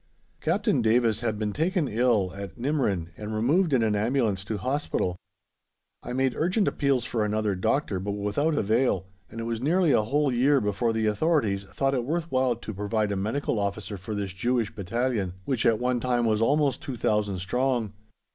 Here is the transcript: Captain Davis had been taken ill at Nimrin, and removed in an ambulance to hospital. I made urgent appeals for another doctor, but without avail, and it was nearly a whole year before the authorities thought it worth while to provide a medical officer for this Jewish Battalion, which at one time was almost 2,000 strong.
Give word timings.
Captain 0.39 0.81
Davis 0.81 1.19
had 1.19 1.37
been 1.37 1.53
taken 1.53 1.87
ill 1.87 2.33
at 2.35 2.57
Nimrin, 2.57 3.09
and 3.17 3.35
removed 3.35 3.71
in 3.71 3.83
an 3.83 3.95
ambulance 3.95 4.43
to 4.45 4.57
hospital. 4.57 5.15
I 6.01 6.11
made 6.11 6.33
urgent 6.35 6.67
appeals 6.67 7.05
for 7.05 7.23
another 7.23 7.53
doctor, 7.53 7.99
but 7.99 8.13
without 8.13 8.55
avail, 8.55 9.05
and 9.29 9.39
it 9.39 9.43
was 9.43 9.61
nearly 9.61 9.91
a 9.91 10.01
whole 10.01 10.31
year 10.31 10.59
before 10.59 10.91
the 10.91 11.05
authorities 11.05 11.65
thought 11.65 11.93
it 11.93 12.03
worth 12.03 12.31
while 12.31 12.55
to 12.55 12.73
provide 12.73 13.11
a 13.11 13.15
medical 13.15 13.59
officer 13.59 13.95
for 13.95 14.15
this 14.15 14.33
Jewish 14.33 14.73
Battalion, 14.73 15.33
which 15.45 15.67
at 15.67 15.77
one 15.77 15.99
time 15.99 16.25
was 16.25 16.41
almost 16.41 16.81
2,000 16.81 17.37
strong. 17.37 17.93